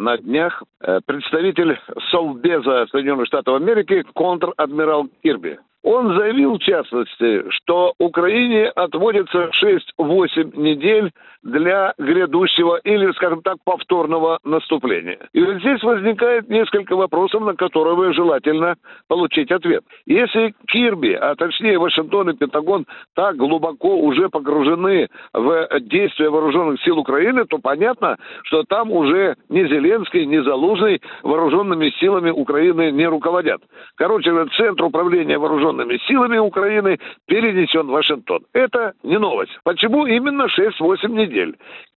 [0.00, 1.78] на днях э, представитель
[2.10, 5.58] Совбеза Соединенных Штатов Америки контр-адмирал Кирби.
[5.82, 14.38] Он заявил, в частности, что Украине отводится 6-8 недель для грядущего или, скажем так, повторного
[14.44, 15.18] наступления.
[15.32, 18.76] И вот здесь возникает несколько вопросов, на которые желательно
[19.08, 19.82] получить ответ.
[20.06, 26.98] Если Кирби, а точнее Вашингтон и Пентагон так глубоко уже погружены в действия вооруженных сил
[26.98, 33.62] Украины, то понятно, что там уже ни Зеленский, ни Залужный вооруженными силами Украины не руководят.
[33.96, 38.40] Короче, центр управления вооруженными силами Украины перенесен в Вашингтон.
[38.52, 39.58] Это не новость.
[39.64, 41.29] Почему именно 6-8 недель?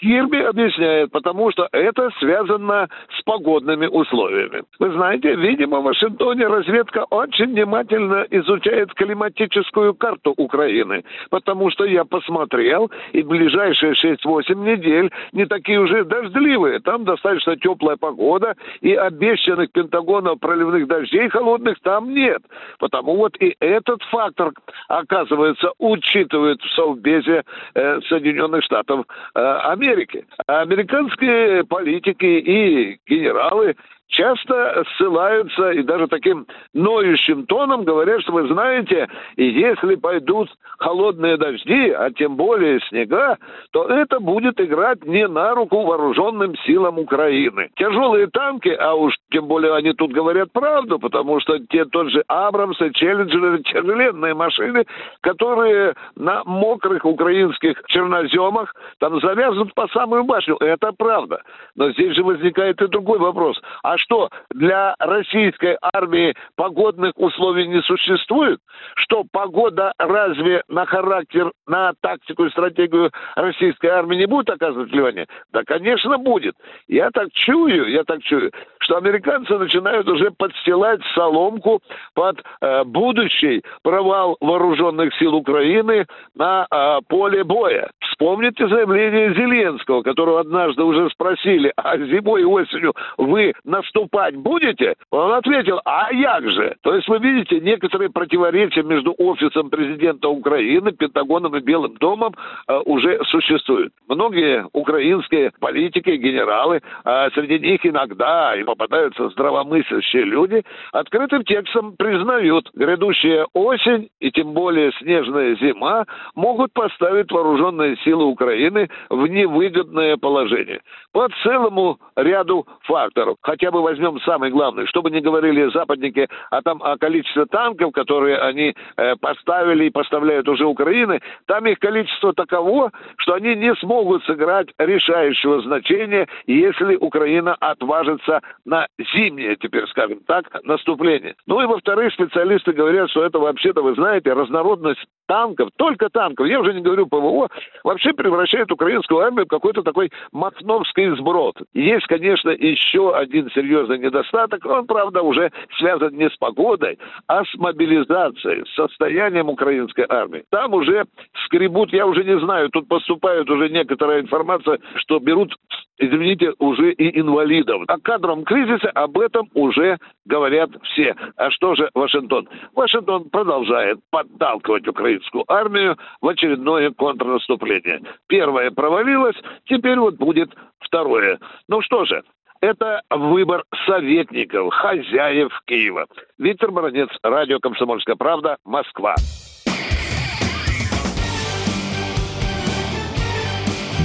[0.00, 4.62] Кирби объясняет, потому что это связано с погодными условиями.
[4.78, 12.04] Вы знаете, видимо, в Вашингтоне разведка очень внимательно изучает климатическую карту Украины, потому что я
[12.04, 16.78] посмотрел, и ближайшие 6-8 недель не такие уже дождливые.
[16.80, 22.42] Там достаточно теплая погода, и обещанных Пентагонов проливных дождей холодных там нет.
[22.78, 24.52] Потому вот и этот фактор,
[24.88, 27.42] оказывается, учитывает в Совбезе
[27.74, 30.26] э, Соединенных Штатов Америки.
[30.46, 33.76] Американские политики и генералы
[34.08, 41.90] часто ссылаются и даже таким ноющим тоном говорят, что вы знаете, если пойдут холодные дожди,
[41.90, 43.36] а тем более снега,
[43.72, 47.68] то это будет играть не на руку вооруженным силам Украины.
[47.76, 52.24] Тяжелые танки, а уж тем более они тут говорят правду, потому что те тот же
[52.28, 54.86] Абрамс и Челленджеры тяжеленные машины,
[55.20, 60.56] которые на мокрых украинских черноземах там завязнут по самую башню.
[60.56, 61.42] Это правда.
[61.76, 63.60] Но здесь же возникает и другой вопрос.
[63.82, 68.60] А что, для российской армии погодных условий не существует?
[68.94, 75.26] Что погода разве на характер, на тактику и стратегию российской армии не будет оказывать влияние?
[75.52, 76.54] Да, конечно, будет.
[76.86, 81.80] Я так чую, я так чую, что американцы начинают уже подстилать соломку
[82.14, 87.90] под э, будущий провал вооруженных сил Украины на э, поле боя.
[88.00, 93.52] Вспомните заявление Зеленского, которого однажды уже спросили, а зимой и осенью вы
[93.88, 94.94] наступать будете?
[95.10, 96.76] Он ответил, а як же?
[96.82, 102.34] То есть вы видите, некоторые противоречия между офисом президента Украины, Пентагоном и Белым домом
[102.68, 103.92] э, уже существуют.
[104.08, 110.62] Многие украинские политики, генералы, э, среди них иногда и попадаются здравомыслящие люди,
[110.92, 118.88] открытым текстом признают, грядущая осень и тем более снежная зима могут поставить вооруженные силы Украины
[119.08, 120.80] в невыгодное положение.
[121.12, 123.36] По целому ряду факторов.
[123.42, 124.86] Хотя бы возьмем самый главный.
[124.86, 129.90] Что бы ни говорили западники о, том, о количестве танков, которые они э, поставили и
[129.90, 136.96] поставляют уже Украины, там их количество таково, что они не смогут сыграть решающего значения, если
[136.96, 141.34] Украина отважится на зимнее, теперь скажем так, наступление.
[141.46, 146.58] Ну и во-вторых, специалисты говорят, что это вообще-то, вы знаете, разнородность танков, только танков, я
[146.58, 147.48] уже не говорю ПВО,
[147.84, 151.56] вообще превращает украинскую армию в какой-то такой махновский сброд.
[151.74, 157.54] Есть, конечно, еще один серьезный недостаток, он, правда, уже связан не с погодой, а с
[157.54, 160.44] мобилизацией, с состоянием украинской армии.
[160.50, 161.04] Там уже
[161.48, 165.54] скребут, я уже не знаю, тут поступает уже некоторая информация, что берут
[165.98, 167.82] извините, уже и инвалидов.
[167.88, 171.14] О кадровом кризисе об этом уже говорят все.
[171.36, 172.48] А что же Вашингтон?
[172.74, 178.00] Вашингтон продолжает подталкивать украинскую армию в очередное контрнаступление.
[178.28, 181.38] Первое провалилось, теперь вот будет второе.
[181.68, 182.22] Ну что же,
[182.60, 186.06] это выбор советников, хозяев Киева.
[186.38, 189.14] Виктор Баранец, радио «Комсомольская правда», Москва.